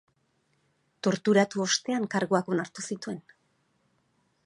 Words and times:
Torturatu 1.09 1.63
ostean, 1.65 2.09
karguak 2.17 2.53
onartu 2.57 2.89
zituen. 2.93 3.25